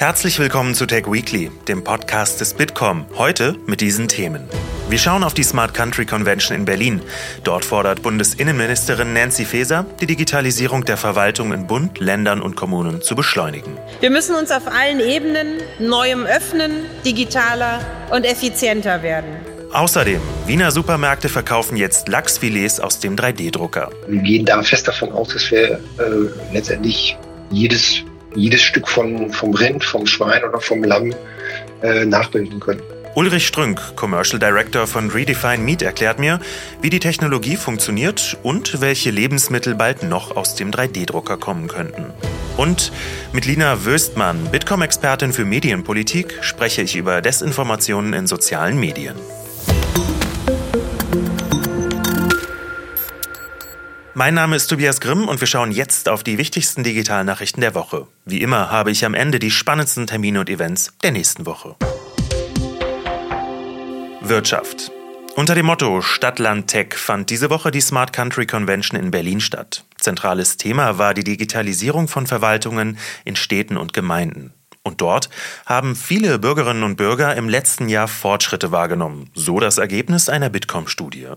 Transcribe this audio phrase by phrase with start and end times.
[0.00, 3.04] Herzlich willkommen zu Tech Weekly, dem Podcast des Bitkom.
[3.16, 4.44] Heute mit diesen Themen.
[4.88, 7.02] Wir schauen auf die Smart Country Convention in Berlin.
[7.42, 13.16] Dort fordert Bundesinnenministerin Nancy Faeser, die Digitalisierung der Verwaltung in Bund, Ländern und Kommunen zu
[13.16, 13.76] beschleunigen.
[13.98, 17.80] Wir müssen uns auf allen Ebenen neuem öffnen, digitaler
[18.12, 19.34] und effizienter werden.
[19.72, 23.90] Außerdem, Wiener Supermärkte verkaufen jetzt Lachsfilets aus dem 3D-Drucker.
[24.06, 25.80] Wir gehen da fest davon aus, dass wir äh,
[26.52, 27.16] letztendlich
[27.50, 28.04] jedes
[28.34, 31.14] jedes Stück von, vom Rind, vom Schwein oder vom Lamm
[31.82, 32.82] äh, nachbilden können.
[33.14, 36.38] Ulrich Strünk, Commercial Director von Redefine Meat, erklärt mir,
[36.80, 42.12] wie die Technologie funktioniert und welche Lebensmittel bald noch aus dem 3D-Drucker kommen könnten.
[42.56, 42.92] Und
[43.32, 49.16] mit Lina Wöstmann, Bitkom-Expertin für Medienpolitik, spreche ich über Desinformationen in sozialen Medien.
[54.18, 57.76] Mein Name ist Tobias Grimm und wir schauen jetzt auf die wichtigsten digitalen Nachrichten der
[57.76, 58.08] Woche.
[58.24, 61.76] Wie immer habe ich am Ende die spannendsten Termine und Events der nächsten Woche.
[64.20, 64.90] Wirtschaft.
[65.36, 69.84] Unter dem Motto Stadtland Tech fand diese Woche die Smart Country Convention in Berlin statt.
[69.98, 74.52] Zentrales Thema war die Digitalisierung von Verwaltungen in Städten und Gemeinden.
[74.82, 75.30] Und dort
[75.64, 81.34] haben viele Bürgerinnen und Bürger im letzten Jahr Fortschritte wahrgenommen, so das Ergebnis einer Bitkom-Studie.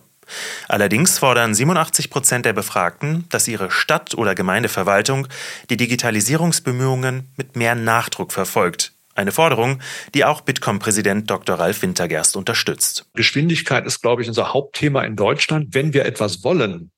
[0.67, 5.27] Allerdings fordern 87 Prozent der Befragten, dass ihre Stadt- oder Gemeindeverwaltung
[5.69, 8.93] die Digitalisierungsbemühungen mit mehr Nachdruck verfolgt.
[9.13, 9.81] Eine Forderung,
[10.13, 11.59] die auch Bitkom-Präsident Dr.
[11.59, 13.05] Ralf Wintergerst unterstützt.
[13.13, 15.73] Geschwindigkeit ist, glaube ich, unser Hauptthema in Deutschland.
[15.73, 16.91] Wenn wir etwas wollen,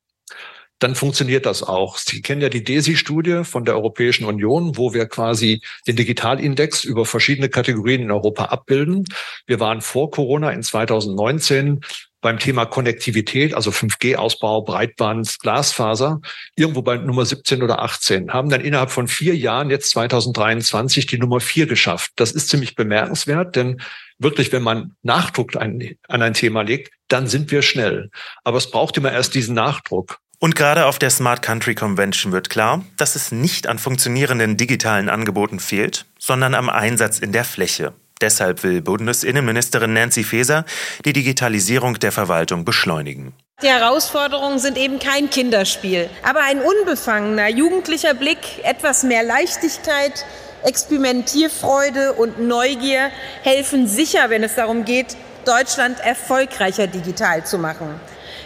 [0.80, 1.98] dann funktioniert das auch.
[1.98, 7.06] Sie kennen ja die DESI-Studie von der Europäischen Union, wo wir quasi den Digitalindex über
[7.06, 9.06] verschiedene Kategorien in Europa abbilden.
[9.48, 11.82] Wir waren vor Corona in 2019
[12.24, 16.22] beim Thema Konnektivität, also 5G-Ausbau, Breitband, Glasfaser,
[16.56, 21.20] irgendwo bei Nummer 17 oder 18, haben dann innerhalb von vier Jahren, jetzt 2023, die
[21.20, 22.14] Nummer vier geschafft.
[22.16, 23.82] Das ist ziemlich bemerkenswert, denn
[24.18, 28.10] wirklich, wenn man Nachdruck an, an ein Thema legt, dann sind wir schnell.
[28.44, 30.18] Aber es braucht immer erst diesen Nachdruck.
[30.40, 35.08] Und gerade auf der Smart Country Convention wird klar, dass es nicht an funktionierenden digitalen
[35.08, 37.94] Angeboten fehlt, sondern am Einsatz in der Fläche.
[38.24, 40.64] Deshalb will Bundesinnenministerin Nancy Faeser
[41.04, 43.34] die Digitalisierung der Verwaltung beschleunigen.
[43.62, 50.26] Die Herausforderungen sind eben kein Kinderspiel, aber ein unbefangener jugendlicher Blick, etwas mehr Leichtigkeit,
[50.64, 53.12] Experimentierfreude und Neugier
[53.42, 58.00] helfen sicher, wenn es darum geht, Deutschland erfolgreicher digital zu machen.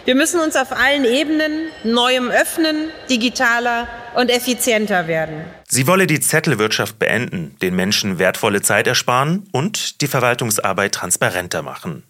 [0.06, 3.86] Wir müssen uns auf allen Ebenen neuem öffnen, digitaler
[4.18, 5.44] und effizienter werden.
[5.68, 12.02] Sie wolle die Zettelwirtschaft beenden, den Menschen wertvolle Zeit ersparen und die Verwaltungsarbeit transparenter machen.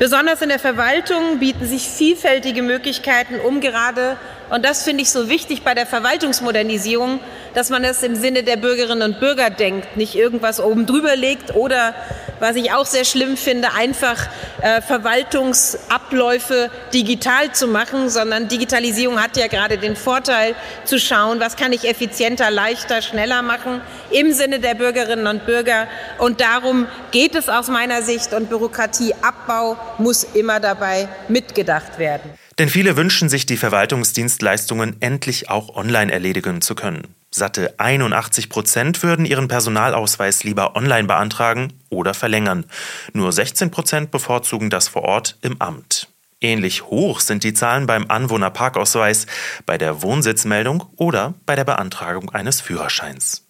[0.00, 4.16] Besonders in der Verwaltung bieten sich vielfältige Möglichkeiten, um gerade,
[4.52, 7.20] und das finde ich so wichtig bei der Verwaltungsmodernisierung,
[7.54, 11.54] dass man es im Sinne der Bürgerinnen und Bürger denkt, nicht irgendwas oben drüber legt
[11.54, 11.94] oder,
[12.38, 14.28] was ich auch sehr schlimm finde, einfach
[14.60, 20.54] äh, Verwaltungsabläufe digital zu machen, sondern Digitalisierung hat ja gerade den Vorteil
[20.84, 23.80] zu schauen, was kann ich effizienter, leichter, schneller machen
[24.10, 25.86] im Sinne der Bürgerinnen und Bürger.
[26.18, 32.41] Und darum geht es aus meiner Sicht und Bürokratieabbau muss immer dabei mitgedacht werden.
[32.58, 37.14] Denn viele wünschen sich, die Verwaltungsdienstleistungen endlich auch online erledigen zu können.
[37.30, 42.66] Satte 81 Prozent würden ihren Personalausweis lieber online beantragen oder verlängern.
[43.14, 46.08] Nur 16 Prozent bevorzugen das vor Ort im Amt.
[46.42, 49.26] Ähnlich hoch sind die Zahlen beim Anwohnerparkausweis,
[49.64, 53.46] bei der Wohnsitzmeldung oder bei der Beantragung eines Führerscheins.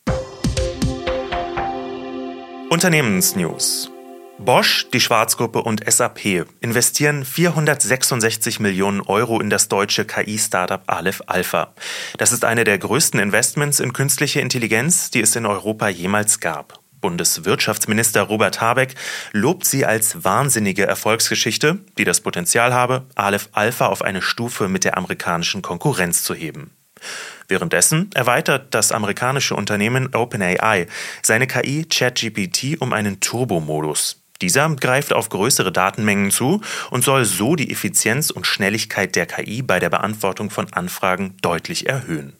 [2.68, 3.91] Unternehmensnews.
[4.44, 11.72] Bosch, die Schwarzgruppe und SAP investieren 466 Millionen Euro in das deutsche KI-Startup Aleph Alpha.
[12.18, 16.80] Das ist eine der größten Investments in künstliche Intelligenz, die es in Europa jemals gab.
[17.00, 18.96] Bundeswirtschaftsminister Robert Habeck
[19.30, 24.82] lobt sie als wahnsinnige Erfolgsgeschichte, die das Potenzial habe, Aleph Alpha auf eine Stufe mit
[24.82, 26.72] der amerikanischen Konkurrenz zu heben.
[27.46, 30.88] Währenddessen erweitert das amerikanische Unternehmen OpenAI
[31.22, 34.21] seine KI ChatGPT um einen Turbo-Modus.
[34.42, 36.60] Dieser greift auf größere Datenmengen zu
[36.90, 41.88] und soll so die Effizienz und Schnelligkeit der KI bei der Beantwortung von Anfragen deutlich
[41.88, 42.36] erhöhen.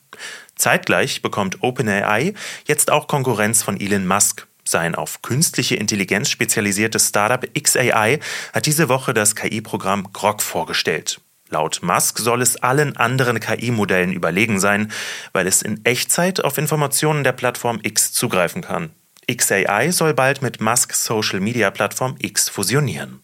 [0.56, 2.34] Zeitgleich bekommt OpenAI
[2.66, 4.49] jetzt auch Konkurrenz von Elon Musk.
[4.64, 8.19] Sein auf künstliche Intelligenz spezialisiertes Startup XAI
[8.52, 11.20] hat diese Woche das KI-Programm Grok vorgestellt.
[11.50, 14.90] Laut Musk soll es allen anderen KI-Modellen überlegen sein,
[15.32, 18.90] weil es in Echtzeit auf Informationen der Plattform X zugreifen kann.
[19.30, 23.20] XAI soll bald mit Musks Social-Media-Plattform X fusionieren.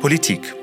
[0.00, 0.54] Politik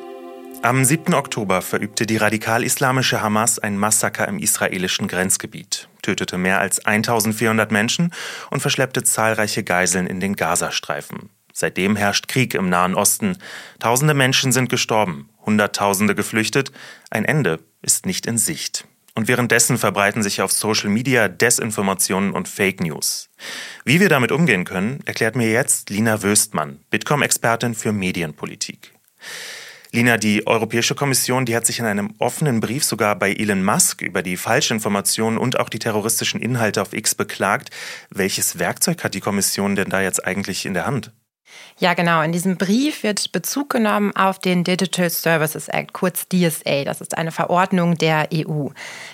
[0.63, 1.13] Am 7.
[1.13, 8.11] Oktober verübte die radikal-islamische Hamas ein Massaker im israelischen Grenzgebiet, tötete mehr als 1400 Menschen
[8.49, 11.29] und verschleppte zahlreiche Geiseln in den Gazastreifen.
[11.53, 13.37] Seitdem herrscht Krieg im Nahen Osten.
[13.79, 16.71] Tausende Menschen sind gestorben, Hunderttausende geflüchtet.
[17.11, 18.87] Ein Ende ist nicht in Sicht.
[19.17, 23.31] Und währenddessen verbreiten sich auf Social Media Desinformationen und Fake News.
[23.83, 28.93] Wie wir damit umgehen können, erklärt mir jetzt Lina Wöstmann, Bitkom-Expertin für Medienpolitik.
[29.91, 34.03] Lina, die Europäische Kommission, die hat sich in einem offenen Brief sogar bei Elon Musk
[34.03, 37.71] über die Falschinformationen und auch die terroristischen Inhalte auf X beklagt.
[38.11, 41.11] Welches Werkzeug hat die Kommission denn da jetzt eigentlich in der Hand?
[41.79, 42.21] Ja, genau.
[42.21, 46.83] In diesem Brief wird Bezug genommen auf den Digital Services Act, kurz DSA.
[46.83, 48.69] Das ist eine Verordnung der EU.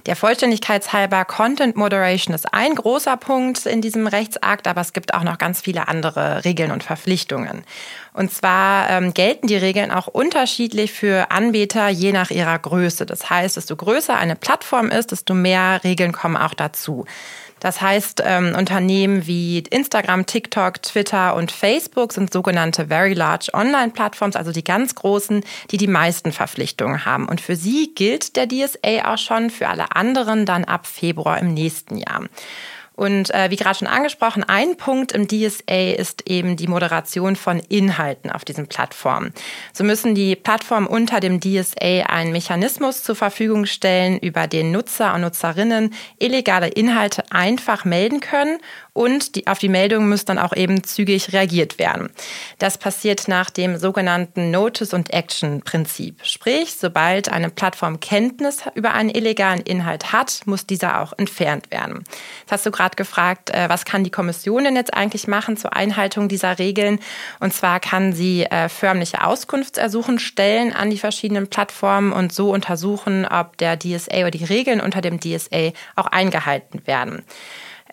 [0.05, 5.23] Der Vollständigkeitshalber Content Moderation ist ein großer Punkt in diesem Rechtsakt, aber es gibt auch
[5.23, 7.65] noch ganz viele andere Regeln und Verpflichtungen.
[8.13, 13.05] Und zwar ähm, gelten die Regeln auch unterschiedlich für Anbieter je nach ihrer Größe.
[13.05, 17.05] Das heißt, desto größer eine Plattform ist, desto mehr Regeln kommen auch dazu.
[17.63, 24.35] Das heißt, ähm, Unternehmen wie Instagram, TikTok, Twitter und Facebook sind sogenannte Very Large Online-Plattforms,
[24.35, 27.25] also die ganz großen, die die meisten Verpflichtungen haben.
[27.25, 31.53] Und für sie gilt der DSA auch schon, für alle anderen dann ab Februar im
[31.53, 32.23] nächsten Jahr.
[32.95, 37.59] Und äh, wie gerade schon angesprochen, ein Punkt im DSA ist eben die Moderation von
[37.59, 39.33] Inhalten auf diesen Plattformen.
[39.73, 45.13] So müssen die Plattformen unter dem DSA einen Mechanismus zur Verfügung stellen, über den Nutzer
[45.13, 48.59] und Nutzerinnen illegale Inhalte einfach melden können
[48.93, 52.11] und die, auf die Meldungen muss dann auch eben zügig reagiert werden.
[52.59, 56.23] Das passiert nach dem sogenannten Notice- und Action-Prinzip.
[56.23, 62.03] Sprich, sobald eine Plattform Kenntnis über einen illegalen Inhalt hat, muss dieser auch entfernt werden.
[62.45, 66.27] Das hast du gefragt, äh, was kann die Kommission denn jetzt eigentlich machen zur Einhaltung
[66.27, 66.99] dieser Regeln?
[67.39, 73.25] Und zwar kann sie äh, förmliche Auskunftsersuchen stellen an die verschiedenen Plattformen und so untersuchen,
[73.25, 77.23] ob der DSA oder die Regeln unter dem DSA auch eingehalten werden.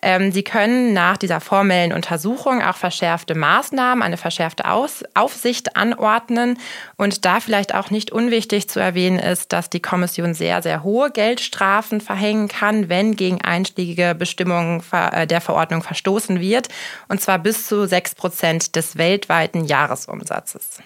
[0.01, 6.57] Ähm, Sie können nach dieser formellen Untersuchung auch verschärfte Maßnahmen, eine verschärfte Aus Aufsicht anordnen.
[6.97, 11.11] Und da vielleicht auch nicht unwichtig zu erwähnen ist, dass die Kommission sehr, sehr hohe
[11.11, 16.69] Geldstrafen verhängen kann, wenn gegen einschlägige Bestimmungen äh, der Verordnung verstoßen wird.
[17.07, 20.79] Und zwar bis zu sechs Prozent des weltweiten Jahresumsatzes.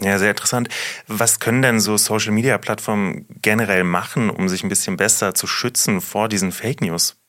[0.00, 0.68] Ja, sehr interessant.
[1.06, 6.28] Was können denn so Social-Media-Plattformen generell machen, um sich ein bisschen besser zu schützen vor
[6.28, 7.21] diesen Fake News?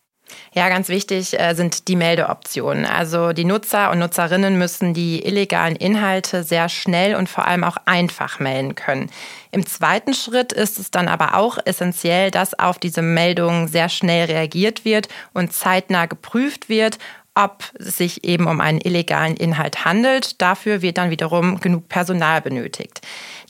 [0.54, 2.86] Ja, ganz wichtig äh, sind die Meldeoptionen.
[2.86, 7.78] Also die Nutzer und Nutzerinnen müssen die illegalen Inhalte sehr schnell und vor allem auch
[7.86, 9.10] einfach melden können.
[9.52, 14.26] Im zweiten Schritt ist es dann aber auch essentiell, dass auf diese Meldungen sehr schnell
[14.26, 16.98] reagiert wird und zeitnah geprüft wird,
[17.36, 20.42] ob es sich eben um einen illegalen Inhalt handelt.
[20.42, 23.02] Dafür wird dann wiederum genug Personal benötigt.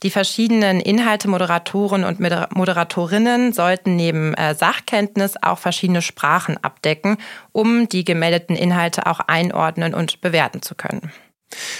[0.02, 7.18] Die verschiedenen Inhalte, Moderatoren und Moderatorinnen sollten neben äh, Sachkenntnis auch verschiedene Sprachen abdecken,
[7.52, 11.12] um die gemeldeten Inhalte auch einordnen und bewerten zu können.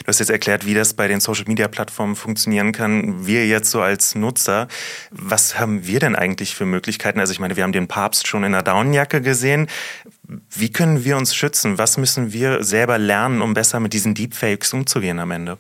[0.01, 3.27] Du hast jetzt erklärt, wie das bei den Social-Media-Plattformen funktionieren kann.
[3.27, 4.69] Wir jetzt so als Nutzer,
[5.11, 7.21] was haben wir denn eigentlich für Möglichkeiten?
[7.21, 9.69] Also ich meine, wir haben den Papst schon in der Daunenjacke gesehen.
[10.51, 11.79] Wie können wir uns schützen?
[11.79, 15.59] Was müssen wir selber lernen, um besser mit diesen Deepfakes umzugehen am Ende?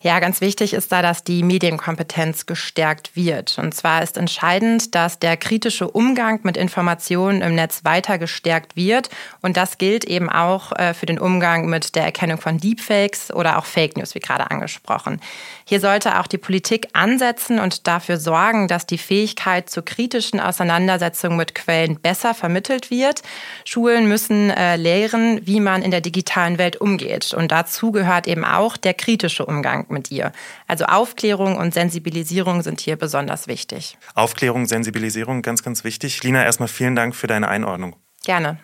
[0.00, 3.58] Ja, ganz wichtig ist da, dass die Medienkompetenz gestärkt wird.
[3.58, 9.10] Und zwar ist entscheidend, dass der kritische Umgang mit Informationen im Netz weiter gestärkt wird.
[9.42, 13.58] Und das gilt eben auch äh, für den Umgang mit der Erkennung von Deepfakes oder
[13.58, 15.20] auch Fake News, wie gerade angesprochen.
[15.64, 21.36] Hier sollte auch die Politik ansetzen und dafür sorgen, dass die Fähigkeit zur kritischen Auseinandersetzung
[21.36, 23.22] mit Quellen besser vermittelt wird.
[23.64, 27.34] Schulen müssen äh, lehren, wie man in der digitalen Welt umgeht.
[27.34, 30.32] Und dazu gehört eben auch der kritische Umgang mit ihr.
[30.66, 33.98] Also Aufklärung und Sensibilisierung sind hier besonders wichtig.
[34.14, 36.22] Aufklärung, Sensibilisierung, ganz, ganz wichtig.
[36.22, 37.96] Lina, erstmal vielen Dank für deine Einordnung.
[38.24, 38.58] Gerne.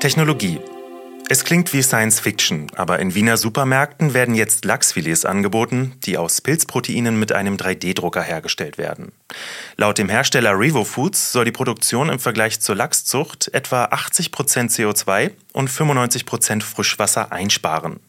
[0.00, 0.60] Technologie.
[1.30, 6.42] Es klingt wie Science Fiction, aber in Wiener Supermärkten werden jetzt Lachsfilets angeboten, die aus
[6.42, 9.12] Pilzproteinen mit einem 3D-Drucker hergestellt werden.
[9.78, 15.30] Laut dem Hersteller Revo Foods soll die Produktion im Vergleich zur Lachszucht etwa 80% CO2
[15.54, 18.00] und 95% Frischwasser einsparen.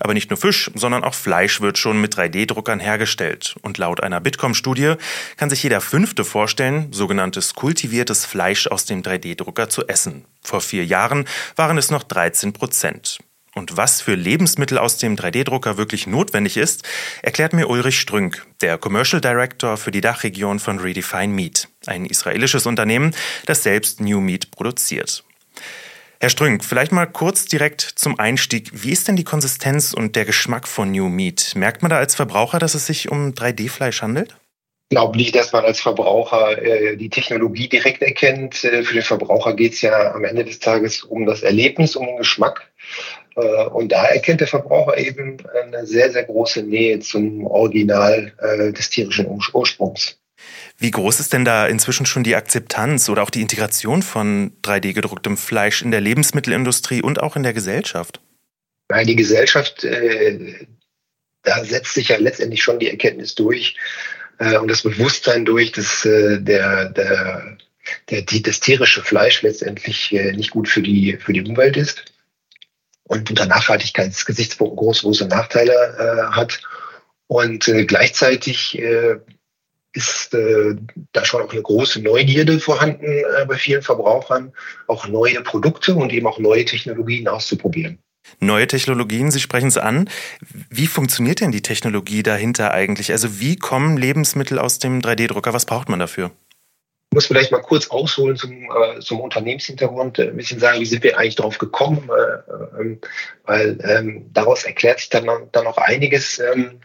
[0.00, 3.56] Aber nicht nur Fisch, sondern auch Fleisch wird schon mit 3D-Druckern hergestellt.
[3.62, 4.94] Und laut einer Bitkom-Studie
[5.36, 10.24] kann sich jeder Fünfte vorstellen, sogenanntes kultiviertes Fleisch aus dem 3D-Drucker zu essen.
[10.42, 13.18] Vor vier Jahren waren es noch 13 Prozent.
[13.54, 16.82] Und was für Lebensmittel aus dem 3D-Drucker wirklich notwendig ist,
[17.22, 22.66] erklärt mir Ulrich Strünk, der Commercial Director für die Dachregion von Redefine Meat, ein israelisches
[22.66, 23.14] Unternehmen,
[23.46, 25.22] das selbst New Meat produziert.
[26.24, 28.70] Herr Strünk, vielleicht mal kurz direkt zum Einstieg.
[28.72, 31.52] Wie ist denn die Konsistenz und der Geschmack von New Meat?
[31.54, 34.34] Merkt man da als Verbraucher, dass es sich um 3D-Fleisch handelt?
[34.88, 38.64] Ich glaube nicht, dass man als Verbraucher äh, die Technologie direkt erkennt.
[38.64, 42.06] Äh, für den Verbraucher geht es ja am Ende des Tages um das Erlebnis, um
[42.06, 42.72] den Geschmack.
[43.36, 48.72] Äh, und da erkennt der Verbraucher eben eine sehr, sehr große Nähe zum Original äh,
[48.72, 50.18] des tierischen Ursprungs.
[50.76, 55.36] Wie groß ist denn da inzwischen schon die Akzeptanz oder auch die Integration von 3D-gedrucktem
[55.36, 58.20] Fleisch in der Lebensmittelindustrie und auch in der Gesellschaft?
[58.88, 60.66] Nein, die Gesellschaft, äh,
[61.42, 63.76] da setzt sich ja letztendlich schon die Erkenntnis durch
[64.38, 67.56] äh, und das Bewusstsein durch, dass äh, der, der,
[68.10, 72.12] der, die, das tierische Fleisch letztendlich äh, nicht gut für die, für die Umwelt ist
[73.04, 76.60] und unter Nachhaltigkeitsgesichtspunkten große, große Nachteile äh, hat.
[77.26, 79.16] Und äh, gleichzeitig äh,
[79.94, 80.74] ist äh,
[81.12, 84.52] da schon auch eine große Neugierde vorhanden äh, bei vielen Verbrauchern,
[84.88, 87.98] auch neue Produkte und eben auch neue Technologien auszuprobieren.
[88.40, 90.10] Neue Technologien, Sie sprechen es an.
[90.68, 93.12] Wie funktioniert denn die Technologie dahinter eigentlich?
[93.12, 95.52] Also wie kommen Lebensmittel aus dem 3D-Drucker?
[95.52, 96.32] Was braucht man dafür?
[97.10, 101.04] Ich muss vielleicht mal kurz ausholen zum, äh, zum Unternehmenshintergrund, ein bisschen sagen, wie sind
[101.04, 103.00] wir eigentlich darauf gekommen, äh, ähm,
[103.44, 106.40] weil ähm, daraus erklärt sich dann, dann auch einiges.
[106.40, 106.80] Ähm,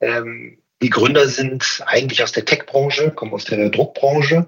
[0.00, 4.46] ähm die Gründer sind eigentlich aus der Tech-Branche, kommen aus der Druckbranche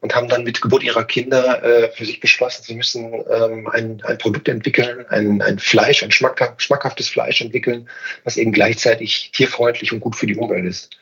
[0.00, 4.02] und haben dann mit Geburt ihrer Kinder äh, für sich beschlossen, sie müssen ähm, ein,
[4.02, 7.88] ein Produkt entwickeln, ein, ein Fleisch, ein schmackhaftes Fleisch entwickeln,
[8.24, 10.96] was eben gleichzeitig tierfreundlich und gut für die Umwelt ist.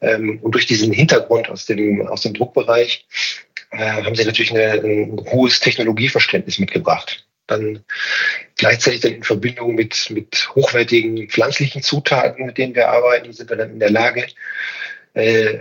[0.00, 3.06] Ähm, und durch diesen Hintergrund aus dem, aus dem Druckbereich
[3.70, 7.84] äh, haben sie natürlich eine, ein hohes Technologieverständnis mitgebracht dann
[8.56, 13.56] gleichzeitig dann in Verbindung mit, mit hochwertigen pflanzlichen Zutaten, mit denen wir arbeiten, sind wir
[13.56, 14.26] dann in der Lage,
[15.14, 15.58] äh,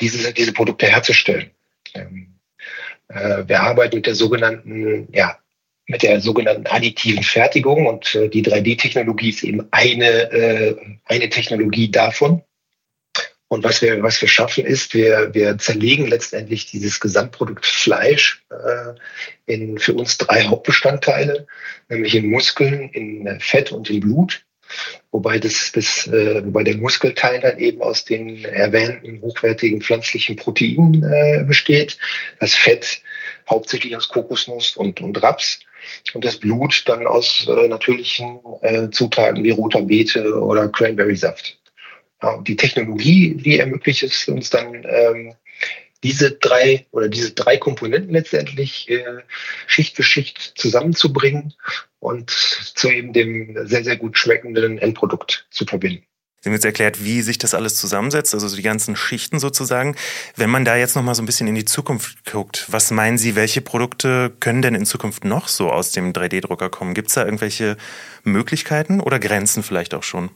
[0.00, 1.50] diese, diese Produkte herzustellen.
[1.94, 2.34] Ähm,
[3.08, 5.38] äh, wir arbeiten mit der sogenannten, ja,
[5.86, 11.90] mit der sogenannten additiven Fertigung und äh, die 3D-Technologie ist eben eine, äh, eine Technologie
[11.90, 12.42] davon.
[13.50, 18.94] Und was wir, was wir schaffen ist, wir, wir zerlegen letztendlich dieses Gesamtprodukt Fleisch äh,
[19.52, 21.48] in für uns drei Hauptbestandteile,
[21.88, 24.44] nämlich in Muskeln, in Fett und in Blut.
[25.10, 31.02] Wobei das, das äh, wobei der Muskelteil dann eben aus den erwähnten hochwertigen pflanzlichen Proteinen
[31.02, 31.98] äh, besteht.
[32.38, 33.02] Das Fett
[33.48, 35.58] hauptsächlich aus Kokosnuss und, und Raps
[36.14, 41.59] und das Blut dann aus äh, natürlichen äh, Zutaten wie roter Beete oder Cranberry-Saft.
[42.42, 45.34] Die Technologie, die ermöglicht es uns dann, ähm,
[46.02, 49.04] diese drei oder diese drei Komponenten letztendlich äh,
[49.66, 51.54] Schicht für Schicht zusammenzubringen
[51.98, 56.04] und zu eben dem sehr, sehr gut schmeckenden Endprodukt zu verbinden.
[56.42, 59.94] Sie haben jetzt erklärt, wie sich das alles zusammensetzt, also die ganzen Schichten sozusagen.
[60.36, 63.18] Wenn man da jetzt noch mal so ein bisschen in die Zukunft guckt, was meinen
[63.18, 66.94] Sie, welche Produkte können denn in Zukunft noch so aus dem 3D-Drucker kommen?
[66.94, 67.76] Gibt es da irgendwelche
[68.24, 70.30] Möglichkeiten oder Grenzen vielleicht auch schon?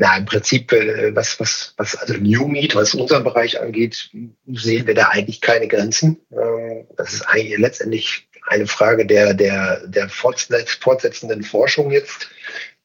[0.00, 4.10] Ja, im Prinzip, äh, was, was, was also New Meat, was unseren Bereich angeht,
[4.46, 6.20] sehen wir da eigentlich keine Grenzen.
[6.30, 12.30] Ähm, das ist eigentlich letztendlich eine Frage der, der, der fortsetzenden Forschung jetzt.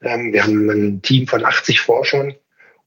[0.02, 2.36] Ähm, wir haben ein Team von 80 Forschern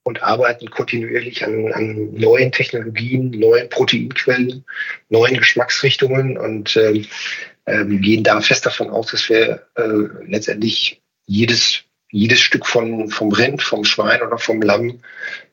[0.02, 4.64] und arbeiten kontinuierlich an, an neuen Technologien, neuen Proteinquellen,
[5.08, 7.06] neuen Geschmacksrichtungen und ähm,
[7.66, 9.82] ähm, gehen da fest davon aus, dass wir äh,
[10.26, 15.00] letztendlich jedes jedes Stück von, vom Rind, vom Schwein oder vom Lamm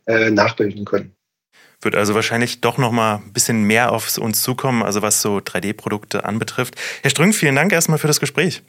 [0.06, 1.16] äh, nachbilden können.
[1.82, 5.38] Wird also wahrscheinlich doch noch mal ein bisschen mehr auf uns zukommen, also was so
[5.38, 6.76] 3D-Produkte anbetrifft.
[7.02, 8.64] Herr Strünk, vielen Dank erstmal für das Gespräch.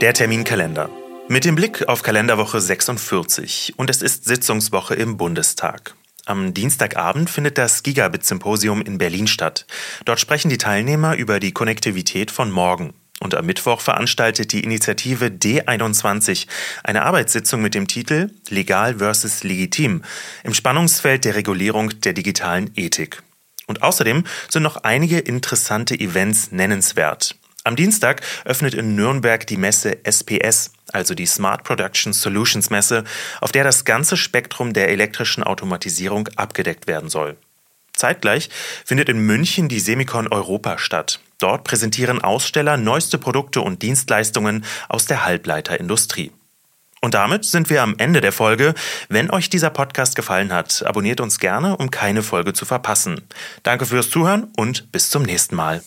[0.00, 0.88] Der Terminkalender.
[1.28, 5.94] Mit dem Blick auf Kalenderwoche 46 und es ist Sitzungswoche im Bundestag.
[6.26, 9.66] Am Dienstagabend findet das Gigabit-Symposium in Berlin statt.
[10.04, 12.94] Dort sprechen die Teilnehmer über die Konnektivität von morgen.
[13.22, 16.48] Und am Mittwoch veranstaltet die Initiative D21
[16.82, 20.02] eine Arbeitssitzung mit dem Titel Legal versus Legitim
[20.42, 23.22] im Spannungsfeld der Regulierung der digitalen Ethik.
[23.68, 27.36] Und außerdem sind noch einige interessante Events nennenswert.
[27.62, 33.04] Am Dienstag öffnet in Nürnberg die Messe SPS, also die Smart Production Solutions Messe,
[33.40, 37.36] auf der das ganze Spektrum der elektrischen Automatisierung abgedeckt werden soll.
[37.92, 38.50] Zeitgleich
[38.84, 41.20] findet in München die Semicon Europa statt.
[41.42, 46.30] Dort präsentieren Aussteller neueste Produkte und Dienstleistungen aus der Halbleiterindustrie.
[47.00, 48.74] Und damit sind wir am Ende der Folge.
[49.08, 53.22] Wenn euch dieser Podcast gefallen hat, abonniert uns gerne, um keine Folge zu verpassen.
[53.64, 55.82] Danke fürs Zuhören und bis zum nächsten Mal.